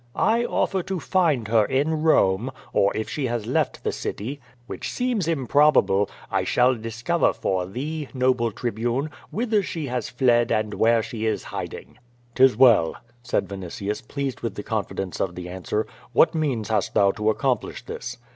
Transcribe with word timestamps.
I 0.15 0.45
offer 0.45 0.81
to 0.81 0.99
find 0.99 1.47
her 1.49 1.63
in 1.65 2.01
Borne, 2.01 2.49
or 2.73 2.91
if 2.97 3.07
she 3.07 3.27
has 3.27 3.45
left 3.45 3.83
the 3.83 3.91
city, 3.91 4.41
which 4.65 4.89
seems 4.91 5.27
im 5.27 5.43
THE 5.43 5.45
GOLDENHAIREU 5.45 5.47
EUNICE. 5.47 5.51
QUO 5.51 5.51
VADI8. 5.51 5.55
109 5.55 5.71
probable, 5.71 6.09
I 6.31 6.43
shall 6.43 6.73
discover 6.75 7.33
for 7.33 7.65
thee, 7.67 8.07
noble 8.11 8.51
Tribune, 8.51 9.11
whither 9.29 9.61
she 9.61 9.85
has 9.85 10.09
fled 10.09 10.51
and 10.51 10.73
where 10.73 11.03
she 11.03 11.27
is 11.27 11.43
hiding."" 11.43 11.99
'Tis 12.33 12.57
well," 12.57 12.95
said 13.21 13.47
Vinitius, 13.47 14.01
pleased 14.07 14.41
with 14.41 14.55
the 14.55 14.63
confidence 14.63 15.19
of 15.19 15.35
the 15.35 15.47
answer, 15.47 15.85
"what 16.13 16.33
means 16.33 16.69
hast 16.69 16.95
thou 16.95 17.11
to 17.11 17.29
accomplish 17.29 17.85
this?" 17.85 18.17